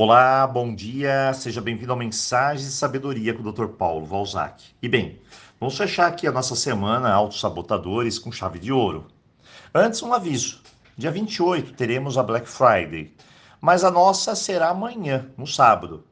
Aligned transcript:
Olá, 0.00 0.46
bom 0.46 0.72
dia, 0.72 1.34
seja 1.34 1.60
bem-vindo 1.60 1.90
ao 1.90 1.98
Mensagem 1.98 2.64
de 2.64 2.70
Sabedoria 2.70 3.34
com 3.34 3.42
o 3.42 3.52
Dr. 3.52 3.66
Paulo 3.66 4.06
Valzac. 4.06 4.62
E 4.80 4.88
bem, 4.88 5.20
vamos 5.58 5.76
fechar 5.76 6.06
aqui 6.06 6.24
a 6.24 6.30
nossa 6.30 6.54
semana 6.54 7.10
Autossabotadores 7.10 8.16
com 8.16 8.30
chave 8.30 8.60
de 8.60 8.70
ouro. 8.70 9.08
Antes, 9.74 10.00
um 10.00 10.14
aviso: 10.14 10.62
dia 10.96 11.10
28 11.10 11.72
teremos 11.72 12.16
a 12.16 12.22
Black 12.22 12.48
Friday, 12.48 13.12
mas 13.60 13.82
a 13.82 13.90
nossa 13.90 14.36
será 14.36 14.68
amanhã, 14.68 15.28
no 15.36 15.48
sábado. 15.48 16.04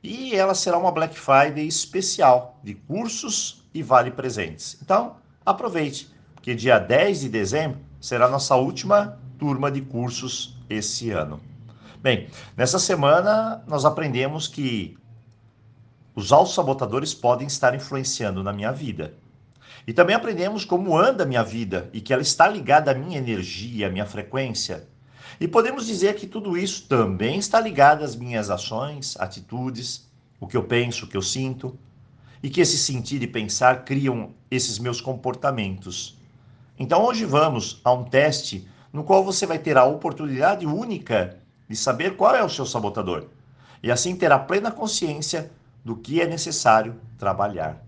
E 0.00 0.36
ela 0.36 0.54
será 0.54 0.78
uma 0.78 0.92
Black 0.92 1.18
Friday 1.18 1.66
especial 1.66 2.60
de 2.62 2.74
cursos 2.74 3.64
e 3.74 3.82
vale 3.82 4.12
presentes. 4.12 4.78
Então, 4.80 5.16
aproveite, 5.44 6.08
porque 6.36 6.54
dia 6.54 6.78
10 6.78 7.22
de 7.22 7.28
dezembro 7.28 7.80
será 8.00 8.26
a 8.26 8.30
nossa 8.30 8.54
última 8.54 9.18
turma 9.36 9.68
de 9.68 9.80
cursos 9.80 10.56
esse 10.70 11.10
ano. 11.10 11.40
Bem, 12.02 12.26
nessa 12.56 12.80
semana 12.80 13.62
nós 13.64 13.84
aprendemos 13.84 14.48
que 14.48 14.98
os 16.16 16.32
autossabotadores 16.32 17.14
podem 17.14 17.46
estar 17.46 17.76
influenciando 17.76 18.42
na 18.42 18.52
minha 18.52 18.72
vida. 18.72 19.14
E 19.86 19.92
também 19.92 20.16
aprendemos 20.16 20.64
como 20.64 20.98
anda 20.98 21.22
a 21.22 21.26
minha 21.26 21.44
vida 21.44 21.88
e 21.92 22.00
que 22.00 22.12
ela 22.12 22.20
está 22.20 22.48
ligada 22.48 22.90
à 22.90 22.94
minha 22.94 23.18
energia, 23.18 23.86
à 23.86 23.90
minha 23.90 24.04
frequência. 24.04 24.88
E 25.40 25.46
podemos 25.46 25.86
dizer 25.86 26.16
que 26.16 26.26
tudo 26.26 26.58
isso 26.58 26.88
também 26.88 27.38
está 27.38 27.60
ligado 27.60 28.02
às 28.02 28.16
minhas 28.16 28.50
ações, 28.50 29.16
atitudes, 29.20 30.10
o 30.40 30.48
que 30.48 30.56
eu 30.56 30.64
penso, 30.64 31.04
o 31.04 31.08
que 31.08 31.16
eu 31.16 31.22
sinto, 31.22 31.78
e 32.42 32.50
que 32.50 32.60
esse 32.60 32.78
sentir 32.78 33.22
e 33.22 33.28
pensar 33.28 33.84
criam 33.84 34.34
esses 34.50 34.76
meus 34.80 35.00
comportamentos. 35.00 36.18
Então 36.76 37.04
hoje 37.04 37.24
vamos 37.24 37.80
a 37.84 37.92
um 37.92 38.02
teste 38.02 38.66
no 38.92 39.04
qual 39.04 39.22
você 39.24 39.46
vai 39.46 39.60
ter 39.60 39.78
a 39.78 39.84
oportunidade 39.84 40.66
única 40.66 41.40
de 41.72 41.78
saber 41.78 42.18
qual 42.18 42.36
é 42.36 42.44
o 42.44 42.50
seu 42.50 42.66
sabotador 42.66 43.28
e 43.82 43.90
assim 43.90 44.14
terá 44.14 44.38
plena 44.38 44.70
consciência 44.70 45.50
do 45.82 45.96
que 45.96 46.20
é 46.20 46.26
necessário 46.26 47.00
trabalhar. 47.16 47.82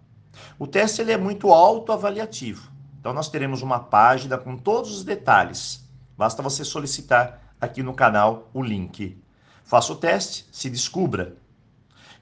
O 0.58 0.66
teste 0.66 1.02
ele 1.02 1.12
é 1.12 1.18
muito 1.18 1.52
autoavaliativo. 1.52 2.72
Então 2.98 3.12
nós 3.12 3.28
teremos 3.28 3.60
uma 3.60 3.78
página 3.78 4.38
com 4.38 4.56
todos 4.56 4.90
os 4.96 5.04
detalhes. 5.04 5.84
Basta 6.16 6.42
você 6.42 6.64
solicitar 6.64 7.54
aqui 7.60 7.82
no 7.82 7.92
canal 7.92 8.48
o 8.54 8.62
link. 8.62 9.22
Faça 9.64 9.92
o 9.92 9.96
teste, 9.96 10.46
se 10.50 10.70
descubra. 10.70 11.36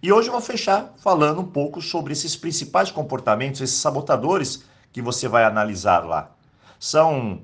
E 0.03 0.13
hoje 0.13 0.31
eu 0.31 0.33
vou 0.33 0.41
fechar 0.41 0.93
falando 0.97 1.43
um 1.43 1.47
pouco 1.47 1.81
sobre 1.81 2.13
esses 2.13 2.35
principais 2.35 2.91
comportamentos, 2.91 3.61
esses 3.61 3.77
sabotadores 3.77 4.65
que 4.93 5.01
você 5.01 5.29
vai 5.29 5.45
analisar 5.45 6.05
lá. 6.05 6.33
São, 6.81 7.43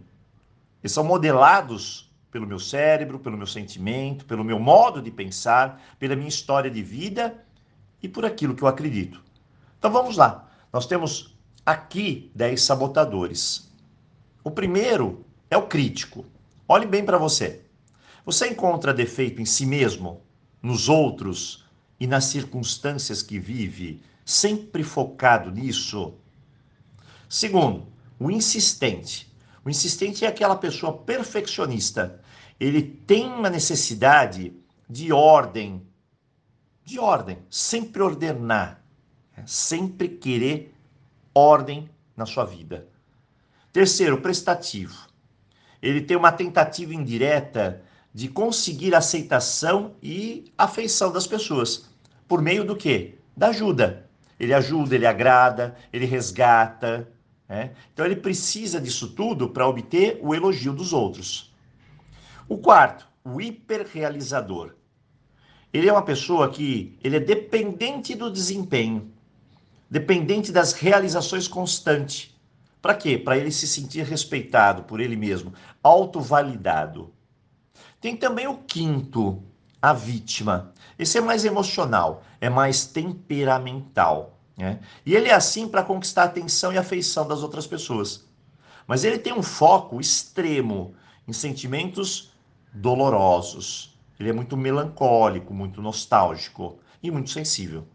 são 0.85 1.05
modelados 1.05 2.08
pelo 2.31 2.47
meu 2.47 2.59
cérebro, 2.59 3.19
pelo 3.19 3.37
meu 3.37 3.47
sentimento, 3.47 4.25
pelo 4.25 4.45
meu 4.45 4.59
modo 4.59 5.01
de 5.01 5.11
pensar, 5.11 5.83
pela 5.99 6.17
minha 6.17 6.29
história 6.29 6.71
de 6.71 6.83
vida 6.83 7.45
e 8.03 8.09
por 8.09 8.25
aquilo 8.25 8.55
que 8.55 8.63
eu 8.63 8.69
acredito. 8.69 9.23
Então 9.79 9.91
vamos 9.91 10.17
lá. 10.17 10.49
Nós 10.73 10.87
temos 10.87 11.37
aqui 11.65 12.31
10 12.35 12.61
sabotadores. 12.61 13.73
O 14.45 14.51
primeiro 14.51 15.25
é 15.51 15.57
o 15.57 15.67
crítico. 15.67 16.25
Olhe 16.67 16.87
bem 16.87 17.05
para 17.05 17.19
você. 17.19 17.63
Você 18.25 18.49
encontra 18.49 18.93
defeito 18.93 19.41
em 19.41 19.47
si 19.47 19.65
mesmo, 19.65 20.21
nos 20.63 20.89
outros 20.89 21.65
e 21.99 22.07
nas 22.07 22.25
circunstâncias 22.25 23.23
que 23.23 23.39
vive, 23.39 24.03
sempre 24.25 24.83
focado 24.83 25.51
nisso? 25.51 26.15
Segundo, 27.29 27.87
o 28.19 28.31
insistente. 28.31 29.33
O 29.65 29.71
insistente 29.71 30.25
é 30.25 30.29
aquela 30.29 30.57
pessoa 30.57 30.93
perfeccionista. 30.99 32.21
Ele 32.59 32.83
tem 32.83 33.27
uma 33.27 33.51
necessidade 33.51 34.53
de 34.89 35.13
ordem, 35.13 35.87
de 36.85 36.99
ordem, 36.99 37.39
sempre 37.51 38.03
ordenar, 38.03 38.83
né? 39.37 39.45
sempre 39.47 40.09
querer 40.09 40.75
ordem 41.35 41.89
na 42.17 42.27
sua 42.27 42.45
vida. 42.45 42.89
Terceiro, 43.73 44.21
prestativo. 44.21 45.07
Ele 45.81 46.01
tem 46.01 46.17
uma 46.17 46.33
tentativa 46.33 46.95
indireta 46.95 47.83
de 48.13 48.29
conseguir 48.29 48.95
aceitação 48.95 49.95
e 50.03 50.53
afeição 50.57 51.13
das 51.13 51.27
pessoas. 51.27 51.89
Por 52.27 52.43
meio 52.43 52.65
do 52.65 52.75
quê? 52.75 53.15
Da 53.37 53.49
ajuda. 53.49 54.09
Ele 54.41 54.55
ajuda, 54.55 54.95
ele 54.95 55.07
agrada, 55.07 55.77
ele 55.93 56.07
resgata, 56.07 57.09
né? 57.49 57.73
Então 57.93 58.05
ele 58.05 58.17
precisa 58.17 58.81
disso 58.81 59.09
tudo 59.09 59.49
para 59.49 59.67
obter 59.67 60.19
o 60.23 60.35
elogio 60.35 60.73
dos 60.73 60.93
outros. 60.93 61.55
O 62.49 62.59
quarto, 62.59 63.09
o 63.25 63.41
hiperrealizador. 63.41 64.75
Ele 65.73 65.89
é 65.89 65.93
uma 65.93 66.03
pessoa 66.03 66.51
que 66.51 66.99
ele 67.03 67.17
é 67.17 67.21
dependente 67.21 68.15
do 68.15 68.31
desempenho, 68.31 69.11
dependente 69.91 70.51
das 70.51 70.73
realizações 70.73 71.47
constantes. 71.47 72.35
Para 72.81 72.95
quê? 72.95 73.19
Para 73.19 73.37
ele 73.37 73.51
se 73.51 73.67
sentir 73.67 74.05
respeitado 74.05 74.85
por 74.85 75.01
ele 75.01 75.17
mesmo, 75.17 75.53
autovalidado. 75.83 77.13
Tem 78.01 78.17
também 78.17 78.47
o 78.47 78.59
quinto, 78.59 79.43
a 79.81 79.93
vítima. 79.93 80.73
Esse 80.99 81.19
é 81.19 81.21
mais 81.21 81.45
emocional, 81.45 82.23
é 82.41 82.49
mais 82.49 82.87
temperamental. 82.87 84.38
Né? 84.59 84.81
E 85.07 85.15
ele 85.15 85.29
é 85.29 85.35
assim 85.35 85.69
para 85.69 85.85
conquistar 85.85 86.23
a 86.23 86.27
atenção 86.27 86.73
e 86.73 86.79
afeição 86.79 87.27
das 87.29 87.43
outras 87.43 87.67
pessoas. 87.67 88.27
Mas 88.89 89.05
ele 89.05 89.19
tem 89.19 89.33
um 89.33 89.43
foco 89.43 90.01
extremo 90.01 90.95
em 91.29 91.33
sentimentos 91.33 92.33
dolorosos. 92.73 93.97
Ele 94.19 94.31
é 94.31 94.33
muito 94.33 94.57
melancólico, 94.57 95.55
muito 95.55 95.81
nostálgico 95.81 96.81
e 97.01 97.09
muito 97.09 97.31
sensível. 97.31 97.87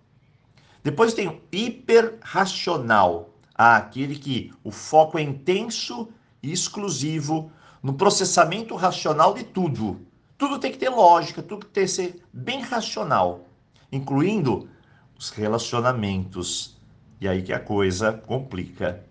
Depois 0.81 1.13
tem 1.13 1.28
o 1.28 1.41
hiperracional, 1.51 3.34
ah, 3.53 3.75
aquele 3.75 4.16
que 4.16 4.53
o 4.63 4.72
foco 4.72 5.18
é 5.18 5.22
intenso 5.22 6.09
e 6.41 6.51
exclusivo 6.51 7.51
no 7.81 7.94
processamento 7.94 8.75
racional 8.75 9.34
de 9.34 9.44
tudo. 9.44 10.00
Tudo 10.38 10.59
tem 10.59 10.72
que 10.72 10.78
ter 10.78 10.90
lógica, 10.90 11.44
tudo 11.44 11.66
tem 11.66 11.84
que 11.84 11.90
ser 11.90 12.24
bem 12.31 12.62
racional, 12.62 13.41
incluindo 13.91 14.69
os 15.24 15.30
relacionamentos. 15.30 16.76
E 17.22 17.28
aí 17.28 17.42
que 17.42 17.54
a 17.54 17.60
coisa 17.60 18.12
complica. 18.12 19.06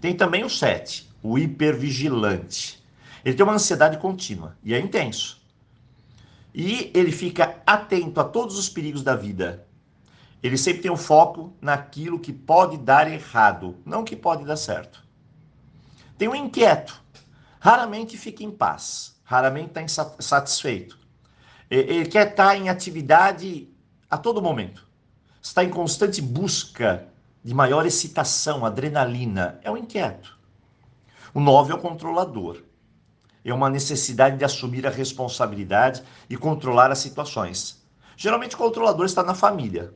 Tem 0.00 0.16
também 0.16 0.44
o 0.44 0.48
7, 0.48 1.10
o 1.22 1.38
hipervigilante. 1.38 2.82
Ele 3.24 3.36
tem 3.36 3.44
uma 3.44 3.54
ansiedade 3.54 3.98
contínua 3.98 4.56
e 4.64 4.72
é 4.74 4.80
intenso. 4.80 5.40
E 6.54 6.90
ele 6.94 7.12
fica 7.12 7.62
atento 7.66 8.20
a 8.20 8.24
todos 8.24 8.58
os 8.58 8.68
perigos 8.68 9.02
da 9.02 9.14
vida. 9.14 9.66
Ele 10.42 10.56
sempre 10.56 10.82
tem 10.82 10.90
o 10.90 10.94
um 10.94 10.96
foco 10.96 11.54
naquilo 11.60 12.18
que 12.18 12.32
pode 12.32 12.78
dar 12.78 13.10
errado, 13.10 13.76
não 13.84 14.02
que 14.02 14.16
pode 14.16 14.44
dar 14.44 14.56
certo. 14.56 15.04
Tem 16.18 16.26
o 16.26 16.32
um 16.32 16.34
inquieto. 16.34 17.00
Raramente 17.60 18.16
fica 18.16 18.42
em 18.42 18.50
paz, 18.50 19.14
raramente 19.22 19.68
está 19.68 19.82
insatisfeito. 19.82 20.98
Ele 21.70 22.06
quer 22.06 22.30
estar 22.30 22.56
em 22.56 22.68
atividade 22.68 23.68
a 24.10 24.18
todo 24.18 24.42
momento 24.42 24.91
está 25.42 25.64
em 25.64 25.70
constante 25.70 26.22
busca 26.22 27.08
de 27.42 27.52
maior 27.52 27.84
excitação, 27.84 28.64
adrenalina, 28.64 29.58
é 29.64 29.70
o 29.70 29.76
inquieto. 29.76 30.38
O 31.34 31.40
9 31.40 31.72
é 31.72 31.74
o 31.74 31.80
controlador. 31.80 32.62
É 33.44 33.52
uma 33.52 33.68
necessidade 33.68 34.36
de 34.36 34.44
assumir 34.44 34.86
a 34.86 34.90
responsabilidade 34.90 36.04
e 36.30 36.36
controlar 36.36 36.92
as 36.92 37.00
situações. 37.00 37.82
Geralmente 38.16 38.54
o 38.54 38.58
controlador 38.58 39.04
está 39.04 39.24
na 39.24 39.34
família, 39.34 39.92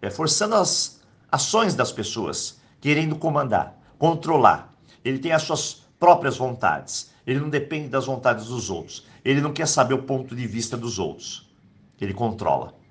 é 0.00 0.08
forçando 0.08 0.54
as 0.54 1.02
ações 1.30 1.74
das 1.74 1.92
pessoas, 1.92 2.58
querendo 2.80 3.16
comandar, 3.16 3.78
controlar. 3.98 4.74
Ele 5.04 5.18
tem 5.18 5.32
as 5.32 5.42
suas 5.42 5.82
próprias 6.00 6.38
vontades. 6.38 7.12
Ele 7.26 7.40
não 7.40 7.50
depende 7.50 7.88
das 7.88 8.06
vontades 8.06 8.46
dos 8.46 8.70
outros. 8.70 9.06
Ele 9.22 9.42
não 9.42 9.52
quer 9.52 9.68
saber 9.68 9.94
o 9.94 10.02
ponto 10.02 10.34
de 10.34 10.46
vista 10.46 10.76
dos 10.76 10.98
outros. 10.98 11.50
Ele 12.00 12.14
controla. 12.14 12.81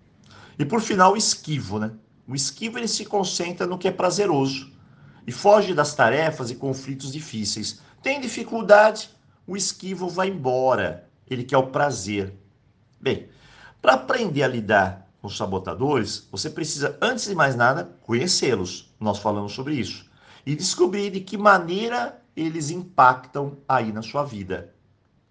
E 0.57 0.65
por 0.65 0.81
final, 0.81 1.13
o 1.13 1.17
esquivo, 1.17 1.79
né? 1.79 1.91
O 2.27 2.35
esquivo 2.35 2.77
ele 2.77 2.87
se 2.87 3.05
concentra 3.05 3.65
no 3.65 3.77
que 3.77 3.87
é 3.87 3.91
prazeroso 3.91 4.71
e 5.25 5.31
foge 5.31 5.73
das 5.73 5.93
tarefas 5.93 6.49
e 6.49 6.55
conflitos 6.55 7.11
difíceis. 7.11 7.81
Tem 8.01 8.19
dificuldade, 8.19 9.09
o 9.45 9.55
esquivo 9.55 10.07
vai 10.07 10.29
embora. 10.29 11.09
Ele 11.29 11.43
quer 11.43 11.57
o 11.57 11.67
prazer. 11.67 12.33
Bem, 12.99 13.29
para 13.81 13.93
aprender 13.93 14.43
a 14.43 14.47
lidar 14.47 15.07
com 15.21 15.27
os 15.27 15.37
sabotadores, 15.37 16.27
você 16.31 16.49
precisa, 16.49 16.97
antes 17.01 17.25
de 17.25 17.35
mais 17.35 17.55
nada, 17.55 17.95
conhecê-los. 18.01 18.93
Nós 18.99 19.19
falamos 19.19 19.53
sobre 19.53 19.75
isso. 19.75 20.09
E 20.45 20.55
descobrir 20.55 21.11
de 21.11 21.19
que 21.19 21.37
maneira 21.37 22.21
eles 22.35 22.69
impactam 22.69 23.57
aí 23.67 23.91
na 23.91 24.01
sua 24.01 24.23
vida. 24.23 24.73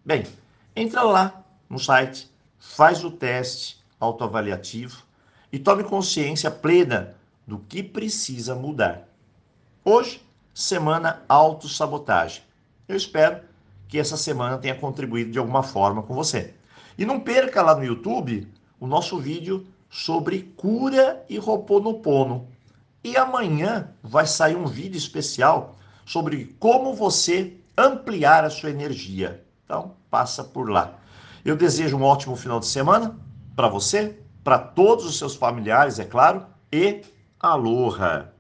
Bem, 0.04 0.24
entra 0.76 1.02
lá 1.02 1.44
no 1.68 1.78
site, 1.78 2.30
faz 2.58 3.04
o 3.04 3.10
teste 3.10 3.80
autoavaliativo 3.98 5.09
e 5.52 5.58
tome 5.58 5.84
consciência 5.84 6.50
plena 6.50 7.14
do 7.46 7.58
que 7.58 7.82
precisa 7.82 8.54
mudar. 8.54 9.08
Hoje, 9.84 10.22
semana 10.54 11.22
autossabotagem. 11.28 12.42
Eu 12.86 12.96
espero 12.96 13.40
que 13.88 13.98
essa 13.98 14.16
semana 14.16 14.58
tenha 14.58 14.74
contribuído 14.74 15.32
de 15.32 15.38
alguma 15.38 15.62
forma 15.62 16.02
com 16.02 16.14
você. 16.14 16.54
E 16.96 17.04
não 17.04 17.18
perca 17.18 17.62
lá 17.62 17.74
no 17.74 17.84
YouTube 17.84 18.46
o 18.78 18.86
nosso 18.86 19.18
vídeo 19.18 19.66
sobre 19.88 20.52
cura 20.56 21.24
e 21.28 21.38
roponopono. 21.38 22.46
E 23.02 23.16
amanhã 23.16 23.90
vai 24.02 24.26
sair 24.26 24.56
um 24.56 24.66
vídeo 24.66 24.98
especial 24.98 25.76
sobre 26.04 26.56
como 26.58 26.94
você 26.94 27.56
ampliar 27.76 28.44
a 28.44 28.50
sua 28.50 28.70
energia. 28.70 29.44
Então, 29.64 29.94
passa 30.10 30.44
por 30.44 30.68
lá. 30.68 30.98
Eu 31.44 31.56
desejo 31.56 31.96
um 31.96 32.02
ótimo 32.02 32.36
final 32.36 32.60
de 32.60 32.66
semana 32.66 33.18
para 33.56 33.68
você, 33.68 34.18
para 34.42 34.58
todos 34.58 35.04
os 35.04 35.18
seus 35.18 35.36
familiares, 35.36 35.98
é 35.98 36.04
claro, 36.04 36.46
e 36.72 37.02
aloha! 37.38 38.32